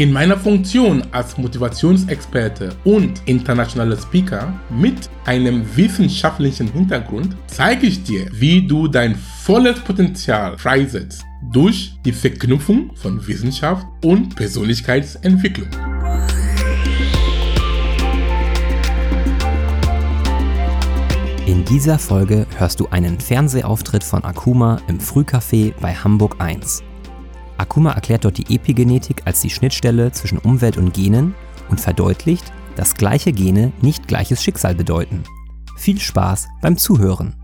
In 0.00 0.12
meiner 0.12 0.38
Funktion 0.38 1.02
als 1.12 1.36
Motivationsexperte 1.36 2.74
und 2.84 3.20
internationaler 3.26 3.98
Speaker 3.98 4.58
mit 4.70 5.10
einem 5.26 5.62
wissenschaftlichen 5.76 6.72
Hintergrund 6.72 7.36
zeige 7.48 7.86
ich 7.86 8.02
dir, 8.02 8.26
wie 8.32 8.66
du 8.66 8.88
dein 8.88 9.14
volles 9.14 9.78
Potenzial 9.80 10.56
freisetzt 10.56 11.22
durch 11.52 11.92
die 12.06 12.12
Verknüpfung 12.12 12.96
von 12.96 13.26
Wissenschaft 13.28 13.86
und 14.02 14.34
Persönlichkeitsentwicklung. 14.36 15.68
In 21.44 21.62
dieser 21.66 21.98
Folge 21.98 22.46
hörst 22.56 22.80
du 22.80 22.88
einen 22.88 23.20
Fernsehauftritt 23.20 24.02
von 24.02 24.24
Akuma 24.24 24.80
im 24.88 24.98
Frühcafé 24.98 25.74
bei 25.78 25.92
Hamburg 25.92 26.36
1. 26.38 26.84
Akuma 27.60 27.92
erklärt 27.92 28.24
dort 28.24 28.38
die 28.38 28.54
Epigenetik 28.54 29.22
als 29.26 29.40
die 29.40 29.50
Schnittstelle 29.50 30.12
zwischen 30.12 30.38
Umwelt 30.38 30.76
und 30.76 30.94
Genen 30.94 31.34
und 31.68 31.80
verdeutlicht, 31.80 32.52
dass 32.76 32.94
gleiche 32.94 33.32
Gene 33.32 33.72
nicht 33.82 34.08
gleiches 34.08 34.42
Schicksal 34.42 34.74
bedeuten. 34.74 35.22
Viel 35.76 36.00
Spaß 36.00 36.48
beim 36.62 36.76
Zuhören! 36.76 37.39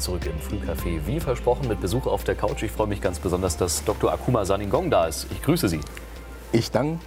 Zurück 0.00 0.22
im 0.26 0.38
Frühcafé. 0.40 1.00
Wie 1.06 1.20
versprochen 1.20 1.68
mit 1.68 1.80
Besuch 1.80 2.06
auf 2.06 2.24
der 2.24 2.34
Couch. 2.34 2.62
Ich 2.62 2.70
freue 2.70 2.86
mich 2.86 3.00
ganz 3.00 3.18
besonders, 3.18 3.56
dass 3.56 3.84
Dr. 3.84 4.12
Akuma 4.12 4.44
Saningong 4.44 4.90
da 4.90 5.06
ist. 5.06 5.26
Ich 5.30 5.42
grüße 5.42 5.68
Sie. 5.68 5.80
Ich 6.52 6.70
danke 6.70 6.98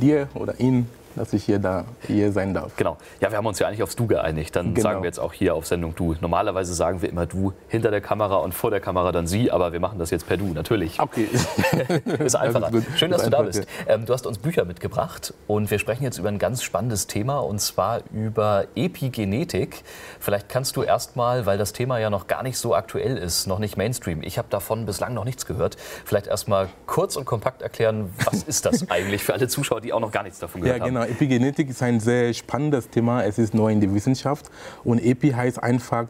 dir 0.00 0.28
oder 0.34 0.58
Ihnen 0.60 0.88
dass 1.16 1.32
ich 1.32 1.44
hier, 1.44 1.58
da, 1.58 1.84
hier 2.06 2.32
sein 2.32 2.54
darf. 2.54 2.76
Genau. 2.76 2.96
Ja, 3.20 3.30
wir 3.30 3.38
haben 3.38 3.46
uns 3.46 3.58
ja 3.58 3.66
eigentlich 3.66 3.82
aufs 3.82 3.96
Du 3.96 4.06
geeinigt. 4.06 4.54
Dann 4.56 4.74
genau. 4.74 4.88
sagen 4.88 5.02
wir 5.02 5.06
jetzt 5.06 5.18
auch 5.18 5.32
hier 5.32 5.54
auf 5.54 5.66
Sendung 5.66 5.94
Du. 5.94 6.14
Normalerweise 6.20 6.74
sagen 6.74 7.02
wir 7.02 7.08
immer 7.08 7.26
Du 7.26 7.52
hinter 7.68 7.90
der 7.90 8.00
Kamera 8.00 8.36
und 8.36 8.54
vor 8.54 8.70
der 8.70 8.80
Kamera 8.80 9.12
dann 9.12 9.26
Sie, 9.26 9.50
aber 9.50 9.72
wir 9.72 9.80
machen 9.80 9.98
das 9.98 10.10
jetzt 10.10 10.26
per 10.26 10.36
Du, 10.36 10.46
natürlich. 10.46 11.00
Okay. 11.00 11.28
ist 12.18 12.36
einfacher. 12.36 12.72
Ist 12.74 12.98
Schön, 12.98 13.10
dass 13.10 13.22
ist 13.22 13.26
du 13.26 13.30
da 13.30 13.42
bist. 13.42 13.66
Ähm, 13.86 14.06
du 14.06 14.12
hast 14.12 14.26
uns 14.26 14.38
Bücher 14.38 14.64
mitgebracht 14.64 15.34
und 15.46 15.70
wir 15.70 15.78
sprechen 15.78 16.04
jetzt 16.04 16.18
über 16.18 16.28
ein 16.28 16.38
ganz 16.38 16.62
spannendes 16.62 17.06
Thema 17.06 17.38
und 17.38 17.60
zwar 17.60 18.00
über 18.12 18.64
Epigenetik. 18.74 19.82
Vielleicht 20.18 20.48
kannst 20.48 20.76
du 20.76 20.82
erstmal, 20.82 21.46
weil 21.46 21.58
das 21.58 21.72
Thema 21.72 21.98
ja 21.98 22.10
noch 22.10 22.26
gar 22.26 22.42
nicht 22.42 22.58
so 22.58 22.74
aktuell 22.74 23.16
ist, 23.16 23.46
noch 23.46 23.58
nicht 23.58 23.76
Mainstream. 23.76 24.22
Ich 24.22 24.38
habe 24.38 24.48
davon 24.50 24.86
bislang 24.86 25.14
noch 25.14 25.24
nichts 25.24 25.46
gehört. 25.46 25.76
Vielleicht 26.04 26.26
erstmal 26.26 26.68
kurz 26.86 27.16
und 27.16 27.24
kompakt 27.24 27.62
erklären, 27.62 28.10
was 28.24 28.42
ist 28.42 28.66
das 28.66 28.90
eigentlich 28.90 29.22
für 29.22 29.34
alle 29.34 29.48
Zuschauer, 29.48 29.80
die 29.80 29.92
auch 29.92 30.00
noch 30.00 30.12
gar 30.12 30.22
nichts 30.22 30.38
davon 30.38 30.60
gehört 30.60 30.78
ja, 30.78 30.84
genau. 30.84 30.99
haben. 30.99 30.99
Genau, 31.00 31.12
Epigenetik 31.12 31.70
ist 31.70 31.82
ein 31.82 31.98
sehr 31.98 32.34
spannendes 32.34 32.90
Thema. 32.90 33.24
Es 33.24 33.38
ist 33.38 33.54
neu 33.54 33.72
in 33.72 33.80
der 33.80 33.94
Wissenschaft. 33.94 34.50
Und 34.84 35.02
Epi 35.02 35.30
heißt 35.30 35.62
einfach, 35.62 36.08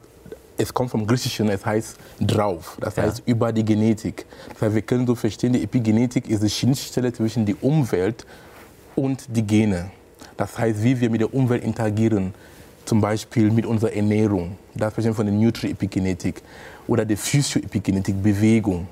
es 0.59 0.75
kommt 0.75 0.91
vom 0.91 1.07
Griechischen, 1.07 1.49
es 1.49 1.65
heißt 1.65 1.97
drauf. 2.21 2.77
Das 2.81 2.99
heißt 2.99 3.19
ja. 3.19 3.25
über 3.27 3.53
die 3.53 3.65
Genetik. 3.65 4.27
Das 4.55 4.63
heißt, 4.63 4.75
wir 4.75 4.83
können 4.83 5.07
so 5.07 5.15
verstehen, 5.15 5.53
die 5.53 5.63
Epigenetik 5.63 6.29
ist 6.29 6.43
die 6.43 6.51
Schnittstelle 6.51 7.13
zwischen 7.13 7.47
der 7.47 7.55
Umwelt 7.63 8.27
und 8.97 9.25
die 9.29 9.47
Gene. 9.47 9.93
Das 10.37 10.59
heißt, 10.59 10.83
wie 10.83 11.01
wir 11.01 11.09
mit 11.09 11.21
der 11.21 11.33
Umwelt 11.33 11.63
interagieren. 11.63 12.35
Zum 12.85 13.01
Beispiel 13.01 13.53
mit 13.53 13.67
unserer 13.67 13.93
Ernährung. 13.93 14.59
Das 14.75 14.91
sprechen 14.93 15.11
wir 15.11 15.15
von 15.15 15.27
der 15.27 15.35
Nutri-Epigenetik. 15.37 16.43
Oder 16.89 17.05
der 17.05 17.17
Physio-Epigenetik, 17.17 18.21
Bewegung. 18.21 18.89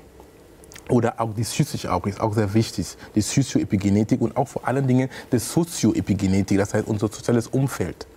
Oder 0.89 1.21
auch 1.21 1.33
die 1.33 1.43
Psychik 1.43 1.85
auch, 1.85 2.05
ist 2.07 2.19
auch 2.19 2.33
sehr 2.33 2.53
wichtig. 2.53 2.97
Die 3.15 3.21
Sozioepigenetik 3.21 4.19
und 4.21 4.35
auch 4.35 4.47
vor 4.47 4.67
allen 4.67 4.87
Dingen 4.87 5.09
die 5.31 5.37
Sozioepigenetik, 5.37 6.57
das 6.57 6.73
heißt 6.73 6.87
unser 6.87 7.07
soziales 7.07 7.47
Umfeld. 7.47 8.07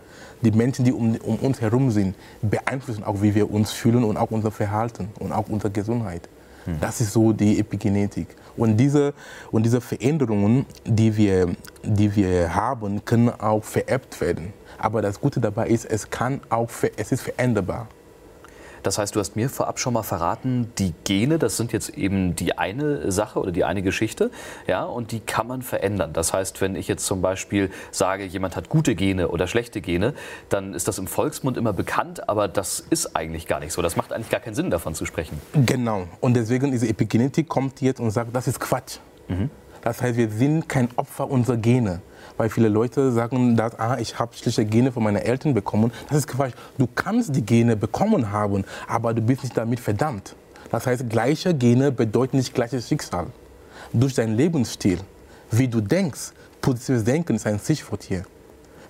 Die 0.41 0.51
Menschen, 0.51 0.85
die 0.85 0.93
um, 0.93 1.15
um, 1.17 1.37
uns 1.37 1.61
herum 1.61 1.91
sind, 1.91 2.17
beeinflussen 2.41 3.05
auch, 3.05 3.21
wie 3.23 3.35
wir 3.35 3.51
uns 3.51 3.71
fühlen 3.71 4.03
und 4.03 4.17
auch 4.17 4.31
unser 4.31 4.51
Verhalten 4.51 5.11
und 5.21 5.33
auch 5.33 5.49
unsere 5.49 5.71
Gesundheit. 5.71 6.29
Hm. 6.65 6.81
Das 6.81 7.01
ist 7.01 7.13
so 7.13 7.33
die 7.33 7.61
Epigenetik. 7.61 8.29
Und 8.57 8.77
diese, 8.77 9.15
und 9.51 9.65
diese 9.65 9.81
Veränderungen, 9.81 10.67
die 10.85 11.17
wir, 11.17 11.55
die 11.83 12.15
wir 12.17 12.55
haben, 12.55 13.05
können 13.05 13.29
auch 13.29 13.63
vererbt 13.63 14.21
werden. 14.21 14.53
Aber 14.79 15.03
das 15.03 15.21
Gute 15.21 15.41
dabei 15.41 15.69
ist, 15.69 15.85
es, 15.85 16.09
kann 16.11 16.41
auch, 16.49 16.71
es 16.97 17.13
ist 17.13 17.23
veränderbar. 17.23 17.89
Das 18.83 18.99
heißt, 18.99 19.15
du 19.15 19.21
hast 19.21 19.37
mir 19.37 19.49
vorab 19.49 19.79
schon 19.79 19.95
mal 19.95 20.03
verraten, 20.03 20.73
die 20.79 20.95
Gene, 21.05 21.39
das 21.39 21.57
sind 21.57 21.73
jetzt 21.73 21.91
eben 21.91 22.35
die 22.35 22.59
eine 22.59 23.11
Sache 23.11 23.39
oder 23.39 23.53
die 23.53 23.65
eine 23.65 23.83
Geschichte, 23.83 24.31
ja, 24.67 24.85
und 24.85 25.13
die 25.13 25.21
kann 25.21 25.47
man 25.47 25.63
verändern. 25.63 26.13
Das 26.13 26.33
heißt, 26.33 26.61
wenn 26.61 26.77
ich 26.77 26.89
jetzt 26.89 27.07
zum 27.07 27.23
Beispiel 27.23 27.71
sage, 27.91 28.25
jemand 28.25 28.57
hat 28.57 28.69
gute 28.69 28.95
Gene 28.95 29.29
oder 29.29 29.47
schlechte 29.47 29.81
Gene, 29.81 30.15
dann 30.49 30.75
ist 30.75 30.89
das 30.89 30.99
im 30.99 31.07
Volksmund 31.07 31.57
immer 31.57 31.73
bekannt, 31.73 32.29
aber 32.29 32.49
das 32.49 32.81
ist 32.81 33.17
eigentlich 33.17 33.47
gar 33.47 33.61
nicht 33.61 33.73
so. 33.73 33.83
Das 33.83 33.97
macht 33.97 34.13
eigentlich 34.13 34.31
gar 34.31 34.41
keinen 34.41 34.55
Sinn, 34.55 34.71
davon 34.71 34.95
zu 34.95 35.07
sprechen. 35.07 35.41
Genau. 35.67 36.07
Und 36.21 36.35
deswegen 36.35 36.71
diese 36.71 36.89
Epigenetik 36.89 37.49
kommt 37.49 37.81
jetzt 37.81 38.01
und 38.01 38.11
sagt, 38.11 38.35
das 38.35 38.49
ist 38.49 38.61
Quatsch. 38.61 38.99
Mhm. 39.29 39.51
Das 39.83 40.01
heißt, 40.01 40.17
wir 40.17 40.31
sind 40.31 40.69
kein 40.69 40.89
Opfer 40.97 41.31
unserer 41.31 41.57
Gene 41.57 42.01
weil 42.37 42.49
viele 42.51 42.69
Leute 42.69 43.13
sagen, 43.13 43.57
dass, 43.57 43.79
ah, 43.79 43.99
ich 43.99 44.19
habe 44.19 44.35
schlechte 44.35 44.65
Gene 44.65 44.93
von 44.93 45.03
meinen 45.03 45.19
Eltern 45.19 45.55
bekommen. 45.55 45.93
Das 46.09 46.19
ist 46.19 46.27
Quatsch. 46.27 46.55
Du 46.79 46.89
kannst 46.93 47.35
die 47.35 47.43
Gene 47.43 47.77
bekommen 47.77 48.31
haben, 48.31 48.65
aber 48.89 49.15
du 49.15 49.21
bist 49.21 49.45
nicht 49.45 49.57
damit 49.57 49.81
verdammt. 49.81 50.35
Das 50.71 50.87
heißt, 50.87 51.09
gleiche 51.09 51.55
Gene 51.55 51.93
bedeuten 51.93 52.39
nicht 52.39 52.55
gleiches 52.55 52.89
Schicksal. 52.89 53.27
Durch 53.93 54.15
deinen 54.15 54.37
Lebensstil, 54.37 54.99
wie 55.51 55.69
du 55.69 55.81
denkst, 55.81 56.33
positives 56.61 57.05
Denken 57.05 57.37
ist 57.37 57.47
ein 57.47 57.59
Stichwort 57.59 58.03
hier. 58.03 58.25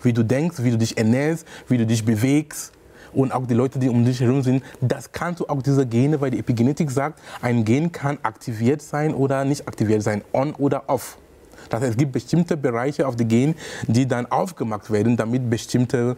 Wie 0.03 0.13
du 0.13 0.23
denkst, 0.23 0.57
wie 0.63 0.71
du 0.71 0.79
dich 0.79 0.97
ernährst, 0.97 1.47
wie 1.69 1.79
du 1.79 1.87
dich 1.87 2.05
bewegst, 2.05 2.73
und 3.13 3.33
auch 3.33 3.47
die 3.47 3.55
Leute, 3.55 3.79
die 3.79 3.89
um 3.89 4.05
dich 4.05 4.21
herum 4.21 4.43
sind, 4.43 4.65
das 4.81 5.13
kannst 5.13 5.41
du 5.41 5.47
auch 5.47 5.63
diese 5.63 5.87
Gene, 5.87 6.21
weil 6.21 6.31
die 6.31 6.39
Epigenetik 6.39 6.91
sagt, 6.91 7.21
ein 7.41 7.65
Gen 7.65 7.93
kann 7.93 8.19
aktiviert 8.23 8.83
sein 8.83 9.15
oder 9.15 9.45
nicht 9.45 9.69
aktiviert 9.69 10.03
sein, 10.03 10.23
on 10.33 10.55
oder 10.55 10.85
off. 10.89 11.19
Das 11.69 11.81
heißt, 11.81 11.93
es 11.93 11.97
gibt 11.97 12.13
bestimmte 12.13 12.57
Bereiche 12.57 13.07
auf 13.07 13.17
die 13.17 13.25
Gen, 13.25 13.55
die 13.87 14.07
dann 14.07 14.27
aufgemacht 14.27 14.91
werden, 14.91 15.17
damit 15.17 15.49
bestimmte 15.49 16.17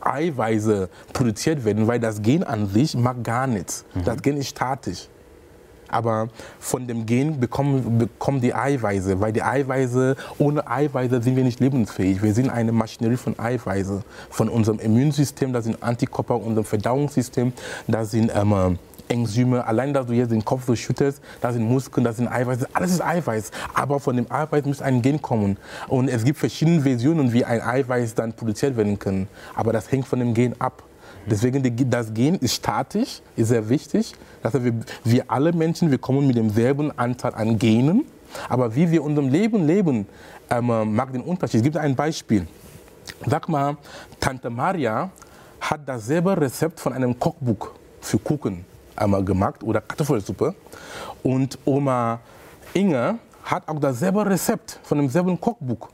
Eiweiße 0.00 0.88
produziert 1.12 1.64
werden, 1.64 1.86
weil 1.86 2.00
das 2.00 2.20
Gen 2.20 2.42
an 2.42 2.68
sich 2.68 2.96
mag 2.96 3.22
gar 3.22 3.46
nichts. 3.46 3.84
Mhm. 3.94 4.04
Das 4.04 4.22
Gen 4.22 4.36
ist 4.36 4.48
statisch. 4.48 5.08
Aber 5.88 6.28
von 6.58 6.86
dem 6.86 7.06
Gen 7.06 7.40
bekommen, 7.40 7.98
bekommen 7.98 8.40
die 8.40 8.54
Eiweiße, 8.54 9.20
weil 9.20 9.32
die 9.32 9.42
Eiweiße, 9.42 10.16
ohne 10.38 10.66
Eiweiße 10.68 11.22
sind 11.22 11.36
wir 11.36 11.44
nicht 11.44 11.60
lebensfähig. 11.60 12.22
Wir 12.22 12.34
sind 12.34 12.50
eine 12.50 12.72
Maschinerie 12.72 13.16
von 13.16 13.38
Eiweiße, 13.38 14.02
von 14.30 14.48
unserem 14.48 14.78
Immunsystem, 14.78 15.52
das 15.52 15.64
sind 15.64 15.82
Antikörper, 15.82 16.36
unserem 16.36 16.64
Verdauungssystem, 16.64 17.52
das 17.86 18.10
sind 18.10 18.32
ähm, 18.34 18.78
Enzyme, 19.08 19.66
allein 19.66 19.92
dass 19.92 20.06
du 20.06 20.12
jetzt 20.12 20.32
den 20.32 20.44
Kopf 20.44 20.64
so 20.66 20.74
schüttelst, 20.74 21.20
da 21.40 21.52
sind 21.52 21.64
Muskeln, 21.64 22.04
da 22.04 22.12
sind 22.12 22.28
Eiweiß, 22.28 22.74
alles 22.74 22.92
ist 22.92 23.04
Eiweiß. 23.04 23.50
Aber 23.74 24.00
von 24.00 24.16
dem 24.16 24.30
Eiweiß 24.30 24.64
muss 24.64 24.82
ein 24.82 25.02
Gen 25.02 25.20
kommen. 25.20 25.56
Und 25.88 26.08
es 26.08 26.24
gibt 26.24 26.38
verschiedene 26.38 26.82
Versionen, 26.82 27.32
wie 27.32 27.44
ein 27.44 27.60
Eiweiß 27.60 28.14
dann 28.14 28.32
produziert 28.32 28.76
werden 28.76 28.98
kann. 28.98 29.28
Aber 29.54 29.72
das 29.72 29.90
hängt 29.90 30.06
von 30.06 30.18
dem 30.18 30.34
Gen 30.34 30.54
ab. 30.60 30.82
Deswegen 31.26 31.90
das 31.90 32.12
Gen 32.12 32.36
ist 32.36 32.54
statisch, 32.54 33.20
ist 33.36 33.48
sehr 33.48 33.68
wichtig. 33.68 34.12
Das 34.42 34.54
heißt, 34.54 34.64
wir, 34.64 34.74
wir 35.04 35.24
alle 35.28 35.52
Menschen, 35.52 35.90
wir 35.90 35.98
kommen 35.98 36.26
mit 36.26 36.36
demselben 36.36 36.96
Anteil 36.98 37.34
an 37.34 37.58
Genen. 37.58 38.04
Aber 38.48 38.74
wie 38.74 38.90
wir 38.90 39.02
unserem 39.02 39.28
Leben 39.28 39.66
leben, 39.66 40.06
ähm, 40.50 40.94
mag 40.94 41.12
den 41.12 41.22
Unterschied. 41.22 41.58
Es 41.58 41.62
gibt 41.62 41.76
ein 41.76 41.94
Beispiel. 41.94 42.46
Sag 43.26 43.48
mal, 43.48 43.76
Tante 44.20 44.50
Maria 44.50 45.10
hat 45.60 45.80
dasselbe 45.86 46.38
Rezept 46.38 46.80
von 46.80 46.92
einem 46.92 47.18
Kochbuch 47.18 47.70
für 48.00 48.18
Kuchen 48.18 48.64
einmal 48.96 49.24
gemacht 49.24 49.62
oder 49.62 49.80
Kartoffelsuppe. 49.80 50.54
Und 51.22 51.58
Oma 51.64 52.20
Inge 52.74 53.18
hat 53.44 53.68
auch 53.68 53.78
dasselbe 53.78 54.26
Rezept 54.26 54.78
von 54.82 54.98
demselben 54.98 55.40
Kochbuch 55.40 55.88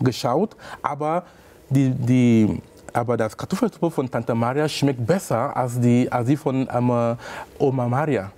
geschaut, 0.00 0.56
aber, 0.82 1.24
die, 1.70 1.90
die, 1.90 2.62
aber 2.96 3.16
das 3.16 3.36
Kartoffelsuppe 3.36 3.90
von 3.90 4.10
Tante 4.10 4.34
Maria 4.34 4.68
schmeckt 4.68 5.06
besser 5.06 5.54
als 5.54 5.78
die, 5.78 6.10
als 6.10 6.26
die 6.26 6.36
von 6.36 6.66
ähm, 6.72 7.16
Oma 7.58 7.88
Maria. 7.88 8.32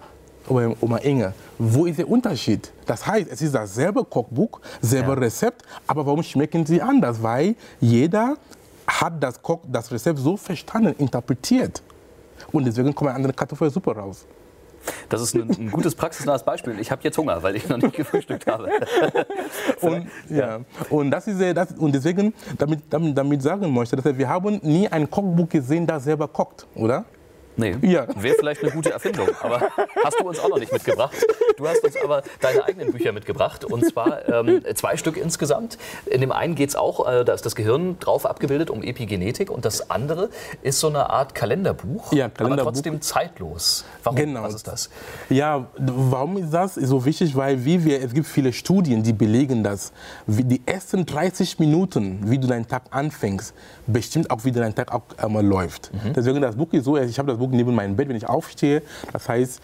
Oma 0.49 0.97
Inge. 0.99 1.35
Wo 1.59 1.85
ist 1.85 1.99
der 1.99 2.09
Unterschied? 2.09 2.73
Das 2.87 3.07
heißt, 3.07 3.29
es 3.31 3.43
ist 3.43 3.55
dasselbe 3.55 4.03
Kochbuch, 4.03 4.61
selbe 4.81 5.13
ja. 5.13 5.19
Rezept, 5.19 5.63
aber 5.87 6.07
warum 6.07 6.23
schmecken 6.23 6.65
sie 6.65 6.81
anders? 6.81 7.23
Weil 7.23 7.55
jeder 7.81 8.37
hat 8.87 9.23
das, 9.23 9.41
Koch, 9.43 9.61
das 9.71 9.93
Rezept 9.93 10.19
so 10.19 10.39
verstanden, 10.39 10.95
interpretiert. 10.99 11.83
Und 12.51 12.65
deswegen 12.65 12.95
kommt 12.95 13.11
eine 13.11 13.17
andere 13.17 13.35
Kartoffelsuppe 13.35 13.95
raus. 13.95 14.25
Das 15.09 15.21
ist 15.21 15.35
ein, 15.35 15.49
ein 15.49 15.71
gutes 15.71 15.95
praxisnahes 15.95 16.43
Beispiel. 16.43 16.79
Ich 16.81 16.91
habe 16.91 17.03
jetzt 17.05 17.19
Hunger, 17.19 17.43
weil 17.43 17.57
ich 17.57 17.69
noch 17.69 17.79
nicht 17.79 17.95
gefrühstückt 17.97 18.47
habe. 18.47 18.71
und, 19.81 20.07
ja. 20.29 20.61
und, 20.91 21.11
das 21.11 21.27
ist, 21.27 21.41
das, 21.57 21.73
und 21.73 21.95
deswegen, 21.95 22.35
damit, 22.59 22.81
damit, 22.91 23.17
damit 23.17 23.43
sagen 23.43 23.73
möchte, 23.73 23.97
dass 23.97 24.19
wir 24.19 24.29
haben 24.29 24.61
nie 24.63 24.89
ein 24.89 25.11
Kochbuch 25.11 25.49
gesehen, 25.49 25.87
das 25.87 26.05
selber 26.05 26.29
kocht, 26.29 26.67
oder? 26.75 27.05
Nee, 27.57 27.77
ja. 27.83 28.07
wäre 28.17 28.37
vielleicht 28.39 28.63
eine 28.63 28.71
gute 28.71 28.93
Erfindung, 28.93 29.29
aber 29.41 29.69
hast 30.05 30.21
du 30.21 30.29
uns 30.29 30.39
auch 30.39 30.49
noch 30.49 30.61
nicht 30.61 30.73
mitgebracht. 30.73 31.17
Du 31.59 31.67
hast 31.67 31.83
uns 31.83 31.97
aber 32.03 32.23
deine 32.41 32.65
eigenen 32.65 32.93
Bücher 32.93 33.11
mitgebracht 33.11 33.65
und 33.65 33.85
zwar 33.85 34.29
ähm, 34.29 34.63
zwei 34.75 34.97
Stück 34.97 35.17
insgesamt. 35.17 35.77
In 36.07 36.21
dem 36.21 36.31
einen 36.31 36.55
geht 36.55 36.71
es 36.71 36.77
auch, 36.77 37.07
äh, 37.09 37.25
da 37.25 37.33
ist 37.33 37.45
das 37.45 37.57
Gehirn 37.57 37.99
drauf 37.99 38.27
abgebildet, 38.27 38.71
um 38.71 38.85
Epigenetik 38.85 39.51
und 39.51 39.65
das 39.65 39.91
andere 39.91 40.31
ist 40.63 40.79
so 40.79 40.87
eine 40.87 41.11
Art 41.11 41.35
Kalenderbuch, 41.35 42.13
ja, 42.13 42.29
Kalenderbuch. 42.29 42.63
aber 42.63 42.73
trotzdem 42.73 43.01
zeitlos. 43.01 43.85
Warum? 44.05 44.17
Genau. 44.17 44.45
Was 44.45 44.55
ist 44.55 44.69
das? 44.69 44.89
Ja, 45.29 45.67
warum 45.77 46.37
ist 46.37 46.53
das 46.53 46.77
so 46.77 47.05
wichtig? 47.05 47.35
Weil 47.35 47.65
wie 47.65 47.85
wir, 47.85 48.05
es 48.05 48.15
gibt 48.15 48.29
viele 48.29 48.53
Studien, 48.53 49.03
die 49.03 49.13
belegen 49.13 49.65
das. 49.65 49.93
Die 50.29 50.63
ersten 50.65 51.05
30 51.07 51.59
Minuten, 51.59 52.21
wie 52.31 52.39
du 52.39 52.47
deinen 52.47 52.69
Tag 52.69 52.85
anfängst, 52.91 53.53
bestimmt 53.89 54.31
auch, 54.31 54.45
wie 54.45 54.53
dein 54.53 54.77
Tag 54.77 54.95
auch 54.95 55.03
einmal 55.17 55.45
läuft. 55.45 55.91
Mhm. 55.93 56.13
Deswegen 56.13 56.41
das 56.41 56.55
Buch 56.55 56.73
ist 56.73 56.85
so, 56.85 56.97
ich 56.97 57.19
habe 57.19 57.33
das 57.33 57.39
Buch 57.39 57.51
neben 57.51 57.75
meinem 57.75 57.97
Bett, 57.97 58.09
wenn 58.09 58.17
ich 58.17 58.29
aufstehe. 58.29 58.83
Das 59.13 59.29
heißt, 59.29 59.61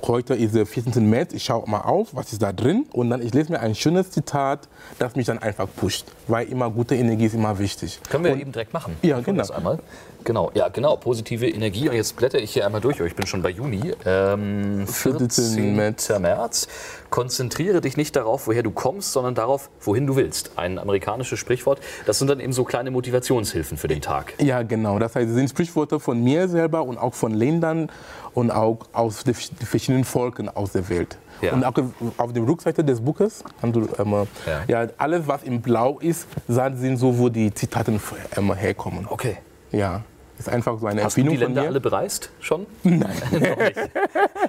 heute 0.00 0.34
ist 0.34 0.54
der 0.54 0.66
14. 0.66 1.08
März, 1.08 1.32
ich 1.32 1.44
schaue 1.44 1.68
mal 1.68 1.80
auf, 1.80 2.14
was 2.14 2.32
ist 2.32 2.42
da 2.42 2.52
drin 2.52 2.86
und 2.92 3.10
dann 3.10 3.22
ich 3.22 3.34
lese 3.34 3.52
mir 3.52 3.60
ein 3.60 3.74
schönes 3.74 4.10
Zitat, 4.10 4.68
das 4.98 5.16
mich 5.16 5.26
dann 5.26 5.38
einfach 5.38 5.68
pusht, 5.74 6.06
weil 6.28 6.48
immer 6.48 6.70
gute 6.70 6.94
Energie 6.94 7.26
ist 7.26 7.34
immer 7.34 7.58
wichtig. 7.58 8.00
Können 8.08 8.24
wir 8.24 8.32
und, 8.32 8.40
eben 8.40 8.52
direkt 8.52 8.72
machen. 8.72 8.96
Ja, 9.02 9.20
genau. 9.20 9.48
einmal. 9.50 9.78
Genau, 10.24 10.50
ja, 10.54 10.68
genau, 10.68 10.96
positive 10.96 11.48
Energie. 11.48 11.88
Und 11.88 11.94
jetzt 11.94 12.16
blätter 12.16 12.38
ich 12.38 12.52
hier 12.52 12.66
einmal 12.66 12.80
durch. 12.80 13.00
Ich 13.00 13.14
bin 13.14 13.26
schon 13.26 13.42
bei 13.42 13.50
Juni. 13.50 13.92
Ähm, 14.04 14.86
14. 14.86 15.74
März. 15.74 16.68
Konzentriere 17.10 17.80
dich 17.80 17.96
nicht 17.96 18.16
darauf, 18.16 18.46
woher 18.46 18.62
du 18.62 18.70
kommst, 18.70 19.12
sondern 19.12 19.34
darauf, 19.34 19.70
wohin 19.80 20.06
du 20.06 20.16
willst. 20.16 20.52
Ein 20.56 20.78
amerikanisches 20.78 21.38
Sprichwort. 21.38 21.80
Das 22.06 22.18
sind 22.18 22.28
dann 22.28 22.40
eben 22.40 22.52
so 22.52 22.64
kleine 22.64 22.90
Motivationshilfen 22.90 23.76
für 23.76 23.88
den 23.88 24.00
Tag. 24.00 24.34
Ja, 24.40 24.62
genau. 24.62 24.98
Das 24.98 25.14
heißt, 25.14 25.28
es 25.28 25.34
sind 25.34 25.50
Sprichworte 25.50 26.00
von 26.00 26.22
mir 26.22 26.48
selber 26.48 26.82
und 26.82 26.98
auch 26.98 27.14
von 27.14 27.34
Ländern 27.34 27.90
und 28.34 28.50
auch 28.50 28.78
aus 28.92 29.24
den 29.24 29.34
verschiedenen 29.34 30.04
Volken 30.04 30.48
aus 30.48 30.72
der 30.72 30.88
Welt. 30.88 31.18
Ja. 31.40 31.52
Und 31.52 31.64
auch 31.64 31.74
auf 32.18 32.32
der 32.32 32.46
Rückseite 32.46 32.84
des 32.84 33.00
Buches, 33.00 33.42
du, 33.62 33.88
ähm, 33.98 34.26
ja. 34.46 34.82
ja. 34.84 34.88
alles 34.96 35.26
was 35.26 35.42
in 35.42 35.60
Blau 35.60 35.98
ist, 35.98 36.28
sind 36.46 36.96
so, 36.96 37.18
wo 37.18 37.28
die 37.28 37.52
Zitate 37.52 37.98
ähm, 38.36 38.54
herkommen. 38.54 39.06
Okay. 39.08 39.38
Ja. 39.72 40.02
Ist 40.42 40.48
einfach 40.48 40.76
so 40.80 40.86
eine 40.88 41.04
Hast 41.04 41.12
Erfindung 41.12 41.34
du 41.36 41.38
die 41.38 41.44
Länder 41.44 41.62
alle 41.62 41.78
bereist 41.78 42.30
schon? 42.40 42.66
Nein. 42.82 43.00
noch 43.30 43.40
nicht. 43.40 43.76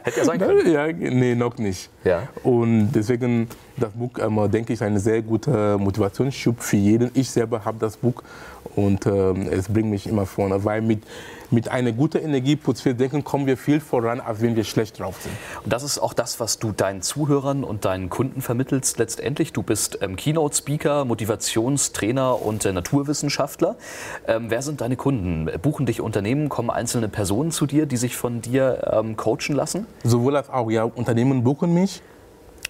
Hätte 0.04 0.18
ja 0.18 0.26
sein 0.26 0.40
können. 0.40 0.68
Ja, 0.74 0.88
nee, 0.88 1.36
noch 1.36 1.60
nicht. 1.60 1.92
Ja. 2.04 2.30
Und 2.42 2.94
deswegen, 2.94 3.48
das 3.78 3.92
Buch, 3.92 4.10
ähm, 4.18 4.50
denke 4.50 4.74
ich, 4.74 4.80
ist 4.80 4.82
ein 4.82 4.98
sehr 4.98 5.22
guter 5.22 5.78
Motivationsschub 5.78 6.60
für 6.62 6.78
jeden. 6.78 7.12
Ich 7.14 7.30
selber 7.30 7.64
habe 7.64 7.78
das 7.80 7.98
Buch 7.98 8.24
und 8.76 9.06
ähm, 9.06 9.48
es 9.52 9.68
bringt 9.68 9.92
mich 9.92 10.08
immer 10.08 10.26
vorne, 10.26 10.66
weil 10.66 10.82
mit, 10.82 11.04
mit 11.54 11.70
einer 11.70 11.92
guten 11.92 12.18
Energie, 12.18 12.56
positiv 12.56 12.98
denken, 12.98 13.24
kommen 13.24 13.46
wir 13.46 13.56
viel 13.56 13.80
voran, 13.80 14.20
als 14.20 14.42
wenn 14.42 14.56
wir 14.56 14.64
schlecht 14.64 15.00
drauf 15.00 15.22
sind. 15.22 15.34
Und 15.64 15.72
das 15.72 15.84
ist 15.84 16.00
auch 16.00 16.14
das, 16.14 16.40
was 16.40 16.60
du 16.60 16.72
deinen 16.72 17.02
Zuhörern 17.02 17.64
und 17.64 17.86
deinen 17.86 18.10
Kunden 18.10 18.42
vermittelst 18.42 18.98
letztendlich. 18.98 19.54
Du 19.54 19.64
bist 19.64 20.00
ähm, 20.02 20.16
Keynote-Speaker, 20.16 21.06
Motivationstrainer 21.06 22.42
und 22.42 22.66
äh, 22.66 22.74
Naturwissenschaftler. 22.74 23.76
Ähm, 24.28 24.46
wer 24.50 24.62
sind 24.62 24.82
deine 24.82 24.96
Kunden? 24.96 25.50
Buchen 25.62 25.86
dich 25.86 26.02
Unternehmen? 26.02 26.50
Kommen 26.50 26.70
einzelne 26.70 27.08
Personen 27.08 27.52
zu 27.52 27.66
dir, 27.66 27.86
die 27.86 27.98
sich 27.98 28.18
von 28.18 28.42
dir 28.42 28.92
ähm, 28.92 29.16
coachen 29.16 29.56
lassen? 29.56 29.86
Sowohl 30.04 30.36
als 30.36 30.50
auch, 30.50 30.70
ja. 30.70 30.84
Unternehmen 30.84 31.44
buchen 31.44 31.74
mich. 31.74 32.02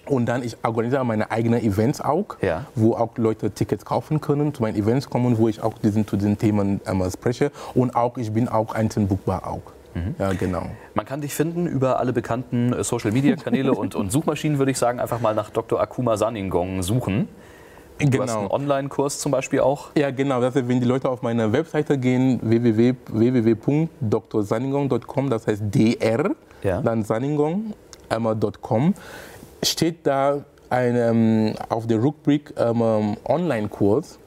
Und 0.05 0.25
dann 0.25 0.43
ich 0.43 0.57
organisiere 0.63 1.05
meine 1.05 1.31
eigenen 1.31 1.61
Events 1.61 2.01
auch, 2.01 2.25
ja. 2.41 2.65
wo 2.75 2.93
auch 2.93 3.17
Leute 3.17 3.51
Tickets 3.51 3.85
kaufen 3.85 4.19
können, 4.19 4.53
zu 4.53 4.61
meinen 4.61 4.75
Events 4.75 5.09
kommen, 5.09 5.37
wo 5.37 5.47
ich 5.47 5.63
auch 5.63 5.77
diesen, 5.77 6.05
zu 6.05 6.17
diesen 6.17 6.37
Themen 6.37 6.81
einmal 6.85 7.09
spreche. 7.09 7.51
Und 7.73 7.95
auch 7.95 8.17
ich 8.17 8.33
bin 8.33 8.49
auch 8.49 8.75
einzeln 8.75 9.07
buchbar 9.07 9.47
auch. 9.47 9.61
Mhm. 9.95 10.15
Ja, 10.19 10.33
genau. 10.33 10.63
Man 10.93 11.05
kann 11.05 11.21
dich 11.21 11.33
finden 11.33 11.67
über 11.67 11.99
alle 11.99 12.11
bekannten 12.13 12.73
äh, 12.73 12.83
Social-Media-Kanäle 12.83 13.73
und, 13.73 13.95
und 13.95 14.11
Suchmaschinen, 14.11 14.57
würde 14.57 14.71
ich 14.71 14.77
sagen. 14.77 14.99
Einfach 14.99 15.21
mal 15.21 15.35
nach 15.35 15.51
Dr. 15.51 15.79
Akuma 15.79 16.17
Saningong 16.17 16.83
suchen. 16.83 17.29
Du 17.99 18.09
genau. 18.09 18.23
hast 18.23 18.35
einen 18.35 18.47
Online-Kurs 18.47 19.19
zum 19.19 19.31
Beispiel 19.31 19.59
auch? 19.59 19.89
Ja, 19.95 20.09
genau. 20.11 20.41
Das 20.41 20.55
heißt, 20.55 20.67
wenn 20.67 20.79
die 20.79 20.87
Leute 20.87 21.09
auf 21.09 21.21
meine 21.21 21.53
Webseite 21.53 21.97
gehen, 21.97 22.39
www.drsaningong.com, 22.41 25.29
das 25.29 25.47
heißt 25.47 25.63
dr, 25.71 26.35
ja. 26.63 26.81
dann 26.81 27.03
saningong.com, 27.03 28.93
steht 29.65 30.05
da 30.07 30.43
ein, 30.69 30.95
ähm, 30.95 31.53
auf 31.69 31.87
der 31.87 31.99
Rubrik 31.99 32.53
ähm, 32.57 33.17
Online-Kurs 33.25 34.19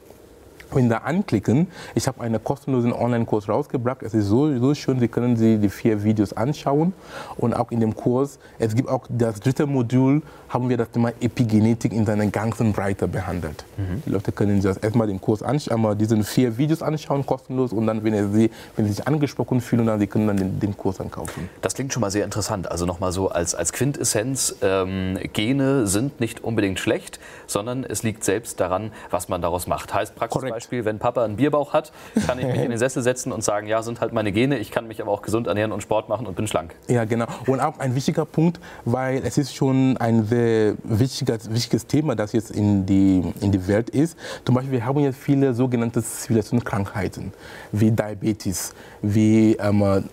wenn 0.71 0.89
da 0.89 0.97
anklicken, 0.99 1.67
ich 1.95 2.07
habe 2.07 2.21
einen 2.21 2.43
kostenlosen 2.43 2.93
Online-Kurs 2.93 3.49
rausgebracht. 3.49 4.03
Es 4.03 4.13
ist 4.13 4.27
so, 4.27 4.57
so 4.59 4.73
schön, 4.73 4.99
Sie 4.99 5.07
können 5.07 5.37
sich 5.37 5.59
die 5.59 5.69
vier 5.69 6.03
Videos 6.03 6.33
anschauen. 6.33 6.93
Und 7.37 7.53
auch 7.53 7.71
in 7.71 7.79
dem 7.79 7.95
Kurs, 7.95 8.39
es 8.59 8.75
gibt 8.75 8.89
auch 8.89 9.05
das 9.09 9.39
dritte 9.39 9.65
Modul, 9.65 10.21
haben 10.49 10.69
wir 10.69 10.77
das 10.77 10.91
Thema 10.91 11.11
Epigenetik 11.19 11.91
in 11.93 12.05
seiner 12.05 12.27
ganzen 12.27 12.71
Breite 12.73 13.07
behandelt. 13.07 13.65
Mhm. 13.77 14.03
Die 14.05 14.09
Leute 14.09 14.31
können 14.31 14.61
sich 14.61 14.71
erstmal 14.81 15.07
den 15.07 15.19
Kurs 15.19 15.43
anschauen, 15.43 15.97
diesen 15.97 16.23
vier 16.23 16.57
Videos 16.57 16.81
anschauen, 16.81 17.25
kostenlos. 17.25 17.73
Und 17.73 17.87
dann, 17.87 18.03
wenn 18.03 18.33
sie, 18.33 18.49
wenn 18.75 18.85
sie 18.85 18.93
sich 18.93 19.07
angesprochen 19.07 19.61
fühlen, 19.61 19.85
dann 19.85 19.99
sie 19.99 20.07
können 20.07 20.27
dann 20.27 20.37
den, 20.37 20.59
den 20.59 20.77
Kurs 20.77 20.99
ankaufen. 21.01 21.49
Das 21.61 21.73
klingt 21.73 21.93
schon 21.93 22.01
mal 22.01 22.11
sehr 22.11 22.23
interessant. 22.23 22.71
Also 22.71 22.85
nochmal 22.85 23.11
so 23.11 23.29
als, 23.29 23.55
als 23.55 23.73
Quintessenz, 23.73 24.55
ähm, 24.61 25.17
Gene 25.33 25.87
sind 25.87 26.19
nicht 26.19 26.43
unbedingt 26.43 26.79
schlecht, 26.79 27.19
sondern 27.45 27.83
es 27.83 28.03
liegt 28.03 28.23
selbst 28.23 28.59
daran, 28.59 28.91
was 29.09 29.29
man 29.29 29.41
daraus 29.41 29.67
macht. 29.67 29.93
Heißt 29.93 30.15
praktisch 30.15 30.41
Beispiel, 30.57 30.85
wenn 30.85 30.97
Papa 30.97 31.23
einen 31.23 31.35
Bierbauch 31.35 31.73
hat, 31.73 31.91
kann 32.25 32.39
ich 32.39 32.45
mich 32.47 32.55
in 32.55 32.71
den 32.71 32.79
Sessel 32.79 33.03
setzen 33.03 33.31
und 33.31 33.43
sagen, 33.43 33.67
ja, 33.67 33.83
sind 33.83 34.01
halt 34.01 34.11
meine 34.11 34.31
Gene, 34.31 34.57
ich 34.57 34.71
kann 34.71 34.87
mich 34.87 34.99
aber 34.99 35.11
auch 35.11 35.21
gesund 35.21 35.45
ernähren 35.45 35.71
und 35.71 35.81
Sport 35.81 36.09
machen 36.09 36.25
und 36.25 36.35
bin 36.35 36.47
schlank. 36.47 36.73
Ja, 36.87 37.05
genau. 37.05 37.27
Und 37.45 37.59
auch 37.59 37.77
ein 37.77 37.93
wichtiger 37.93 38.25
Punkt, 38.25 38.59
weil 38.83 39.21
es 39.23 39.37
ist 39.37 39.53
schon 39.53 39.97
ein 39.97 40.25
sehr 40.25 40.73
wichtiges, 40.83 41.53
wichtiges 41.53 41.85
Thema, 41.85 42.15
das 42.15 42.31
jetzt 42.31 42.49
in 42.49 42.87
die, 42.87 43.23
in 43.39 43.51
die 43.51 43.67
Welt 43.67 43.91
ist. 43.91 44.17
Zum 44.45 44.55
Beispiel, 44.55 44.71
wir 44.73 44.85
haben 44.85 44.97
jetzt 44.97 45.19
viele 45.19 45.53
sogenannte 45.53 46.01
Zivilisationskrankheiten, 46.01 47.33
wie 47.71 47.91
Diabetes, 47.91 48.73
wie 49.03 49.57
ähm, 49.57 50.05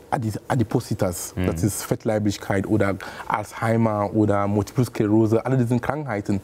Adipositas, 0.48 1.32
mhm. 1.36 1.46
das 1.46 1.62
ist 1.64 1.84
Fettleibigkeit 1.84 2.66
oder 2.66 2.96
Alzheimer 3.26 4.10
oder 4.12 4.46
Multiple 4.46 4.84
Sklerose, 4.84 5.46
alle 5.46 5.56
diese 5.56 5.78
Krankheiten 5.78 6.42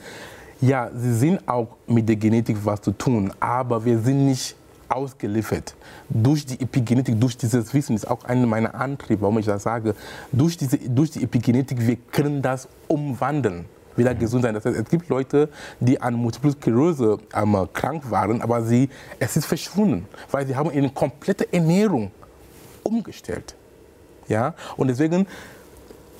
ja, 0.60 0.90
sie 0.94 1.14
sind 1.14 1.48
auch 1.48 1.76
mit 1.86 2.08
der 2.08 2.16
Genetik 2.16 2.58
was 2.64 2.80
zu 2.82 2.92
tun, 2.92 3.32
aber 3.40 3.84
wir 3.84 3.98
sind 3.98 4.26
nicht 4.26 4.56
ausgeliefert. 4.88 5.74
Durch 6.08 6.44
die 6.44 6.60
Epigenetik, 6.60 7.18
durch 7.20 7.36
dieses 7.36 7.72
Wissen, 7.72 7.94
ist 7.94 8.10
auch 8.10 8.24
einer 8.24 8.46
meiner 8.46 8.74
Antriebe, 8.74 9.22
warum 9.22 9.38
ich 9.38 9.46
das 9.46 9.62
sage, 9.62 9.94
durch, 10.32 10.56
diese, 10.56 10.78
durch 10.78 11.12
die 11.12 11.22
Epigenetik, 11.22 11.86
wir 11.86 11.96
können 11.96 12.42
das 12.42 12.68
umwandeln 12.88 13.64
wieder 13.96 14.14
gesund 14.14 14.42
sein. 14.42 14.54
Das 14.54 14.64
heißt, 14.64 14.76
es 14.76 14.88
gibt 14.88 15.08
Leute, 15.08 15.48
die 15.78 16.00
an 16.00 16.14
Multiple 16.14 16.52
Sklerose 16.52 17.18
ähm, 17.34 17.68
krank 17.72 18.10
waren, 18.10 18.42
aber 18.42 18.62
sie, 18.62 18.88
es 19.18 19.36
ist 19.36 19.46
verschwunden, 19.46 20.06
weil 20.30 20.46
sie 20.46 20.56
haben 20.56 20.70
ihre 20.72 20.90
komplette 20.90 21.52
Ernährung 21.52 22.10
umgestellt. 22.82 23.54
Ja? 24.28 24.54
Und 24.76 24.88
deswegen 24.88 25.26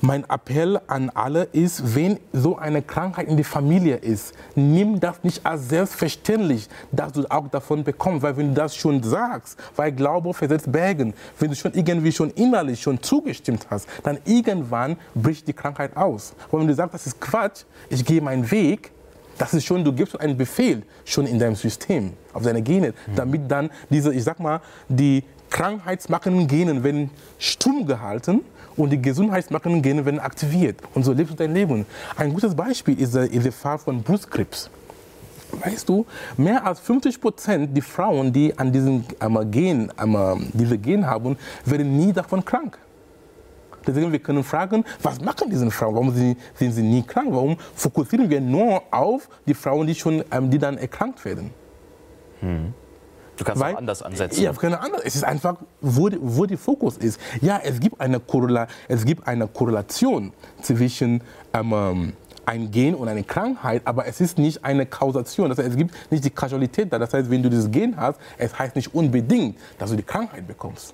mein 0.01 0.23
Appell 0.29 0.79
an 0.87 1.09
alle 1.11 1.43
ist, 1.43 1.95
wenn 1.95 2.19
so 2.33 2.57
eine 2.57 2.81
Krankheit 2.81 3.27
in 3.27 3.37
der 3.37 3.45
Familie 3.45 3.97
ist, 3.97 4.33
nimm 4.55 4.99
das 4.99 5.23
nicht 5.23 5.45
als 5.45 5.69
selbstverständlich, 5.69 6.67
dass 6.91 7.13
du 7.13 7.25
auch 7.29 7.47
davon 7.47 7.83
bekommst. 7.83 8.23
Weil 8.23 8.37
wenn 8.37 8.49
du 8.49 8.53
das 8.55 8.75
schon 8.75 9.01
sagst, 9.03 9.57
weil 9.75 9.91
Glaube 9.91 10.33
versetzt 10.33 10.71
Bergen, 10.71 11.13
wenn 11.39 11.49
du 11.49 11.55
schon 11.55 11.73
irgendwie 11.73 12.11
schon 12.11 12.31
innerlich 12.31 12.81
schon 12.81 13.01
zugestimmt 13.01 13.67
hast, 13.69 13.87
dann 14.03 14.17
irgendwann 14.25 14.97
bricht 15.13 15.47
die 15.47 15.53
Krankheit 15.53 15.95
aus. 15.95 16.33
Und 16.49 16.61
wenn 16.61 16.67
du 16.67 16.73
sagst, 16.73 16.93
das 16.95 17.07
ist 17.07 17.21
Quatsch, 17.21 17.63
ich 17.89 18.03
gehe 18.03 18.21
meinen 18.21 18.49
Weg, 18.49 18.91
das 19.37 19.53
ist 19.53 19.65
schon, 19.65 19.83
du 19.83 19.93
gibst 19.93 20.19
einen 20.19 20.37
Befehl 20.37 20.83
schon 21.05 21.25
in 21.25 21.39
deinem 21.39 21.55
System, 21.55 22.13
auf 22.33 22.43
deine 22.43 22.61
Gene, 22.61 22.89
mhm. 22.89 23.15
damit 23.15 23.49
dann 23.49 23.69
diese, 23.89 24.13
ich 24.13 24.23
sag 24.23 24.39
mal, 24.39 24.61
die 24.87 25.23
krankheitsmachenden 25.49 26.47
Gene 26.47 26.83
werden 26.83 27.09
stumm 27.37 27.85
gehalten 27.85 28.41
und 28.77 28.89
die 28.89 29.01
gesundheitsmachenden 29.01 29.81
Gene 29.81 30.05
werden 30.05 30.19
aktiviert. 30.19 30.79
Und 30.93 31.03
so 31.03 31.13
lebst 31.13 31.33
du 31.33 31.37
dein 31.37 31.53
Leben. 31.53 31.85
Ein 32.15 32.33
gutes 32.33 32.55
Beispiel 32.55 32.99
ist 32.99 33.15
der 33.15 33.51
Fall 33.51 33.77
von 33.77 34.01
Brustkrebs. 34.01 34.69
Weißt 35.51 35.89
du, 35.89 36.05
mehr 36.37 36.65
als 36.65 36.79
50 36.79 37.19
Prozent 37.19 37.75
der 37.75 37.83
Frauen, 37.83 38.31
die 38.31 38.57
an 38.57 38.71
diesem 38.71 39.03
Gen, 39.51 39.91
diese 40.53 40.77
Gen 40.77 41.05
haben, 41.05 41.37
werden 41.65 41.97
nie 41.97 42.13
davon 42.13 42.43
krank. 42.43 42.77
Deswegen 43.85 44.11
wir 44.11 44.19
können 44.19 44.43
fragen, 44.43 44.85
was 45.01 45.19
machen 45.21 45.49
diese 45.49 45.69
Frauen? 45.71 45.95
Warum 45.95 46.13
sind, 46.13 46.37
sind 46.53 46.71
sie 46.71 46.83
nie 46.83 47.01
krank? 47.01 47.29
Warum 47.31 47.57
fokussieren 47.75 48.29
wir 48.29 48.39
nur 48.39 48.81
auf 48.91 49.27
die 49.47 49.53
Frauen, 49.53 49.87
die 49.87 49.95
schon, 49.95 50.23
ähm, 50.31 50.49
die 50.51 50.59
dann 50.59 50.77
erkrankt 50.77 51.25
werden? 51.25 51.49
Hm. 52.41 52.73
Du 53.41 53.45
kannst 53.45 53.63
Weil, 53.63 53.73
auch 53.73 53.79
anders 53.79 54.03
ansetzen. 54.03 54.43
Ja, 54.43 54.53
keine 54.53 54.79
andere. 54.79 55.03
Es 55.03 55.15
ist 55.15 55.23
einfach, 55.23 55.55
wo, 55.81 56.09
wo 56.21 56.45
der 56.45 56.59
Fokus 56.59 56.97
ist. 56.97 57.19
Ja, 57.41 57.59
es 57.63 57.79
gibt 57.79 57.99
eine, 57.99 58.19
Korrela 58.19 58.67
es 58.87 59.03
gibt 59.03 59.27
eine 59.27 59.47
Korrelation 59.47 60.31
zwischen 60.61 61.23
ähm, 61.51 62.13
ein 62.45 62.69
Gen 62.69 62.93
und 62.93 63.07
eine 63.07 63.23
Krankheit, 63.23 63.81
aber 63.85 64.05
es 64.05 64.21
ist 64.21 64.37
nicht 64.37 64.63
eine 64.63 64.85
Kausation. 64.85 65.49
Das 65.49 65.57
heißt, 65.57 65.69
es 65.69 65.75
gibt 65.75 66.11
nicht 66.11 66.23
die 66.23 66.29
Kausalität 66.29 66.93
da. 66.93 66.99
Das 66.99 67.11
heißt, 67.15 67.31
wenn 67.31 67.41
du 67.41 67.49
dieses 67.49 67.71
Gen 67.71 67.97
hast, 67.97 68.19
es 68.37 68.57
heißt 68.57 68.75
nicht 68.75 68.93
unbedingt, 68.93 69.57
dass 69.79 69.89
du 69.89 69.95
die 69.95 70.03
Krankheit 70.03 70.47
bekommst. 70.47 70.93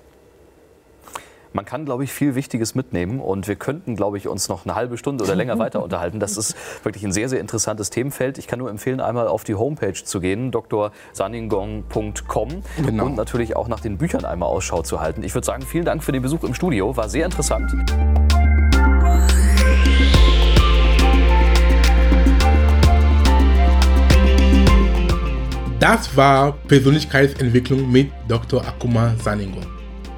Man 1.52 1.64
kann, 1.64 1.84
glaube 1.84 2.04
ich, 2.04 2.12
viel 2.12 2.34
Wichtiges 2.34 2.74
mitnehmen 2.74 3.20
und 3.20 3.48
wir 3.48 3.56
könnten, 3.56 3.96
glaube 3.96 4.18
ich, 4.18 4.28
uns 4.28 4.48
noch 4.48 4.64
eine 4.64 4.74
halbe 4.74 4.98
Stunde 4.98 5.24
oder 5.24 5.34
länger 5.34 5.58
weiter 5.58 5.82
unterhalten. 5.82 6.20
Das 6.20 6.36
ist 6.36 6.56
wirklich 6.84 7.04
ein 7.04 7.12
sehr, 7.12 7.28
sehr 7.28 7.40
interessantes 7.40 7.90
Themenfeld. 7.90 8.38
Ich 8.38 8.46
kann 8.46 8.58
nur 8.58 8.70
empfehlen, 8.70 9.00
einmal 9.00 9.28
auf 9.28 9.44
die 9.44 9.54
Homepage 9.54 9.92
zu 9.92 10.20
gehen, 10.20 10.50
drsaningong.com 10.50 12.48
genau. 12.84 13.06
und 13.06 13.16
natürlich 13.16 13.56
auch 13.56 13.68
nach 13.68 13.80
den 13.80 13.98
Büchern 13.98 14.24
einmal 14.24 14.48
Ausschau 14.48 14.82
zu 14.82 15.00
halten. 15.00 15.22
Ich 15.22 15.34
würde 15.34 15.46
sagen, 15.46 15.62
vielen 15.62 15.84
Dank 15.84 16.04
für 16.04 16.12
den 16.12 16.22
Besuch 16.22 16.44
im 16.44 16.54
Studio, 16.54 16.96
war 16.96 17.08
sehr 17.08 17.24
interessant. 17.24 17.72
Das 25.80 26.16
war 26.16 26.52
Persönlichkeitsentwicklung 26.66 27.90
mit 27.90 28.10
Dr. 28.26 28.66
Akuma 28.66 29.14
Saningon. 29.22 29.77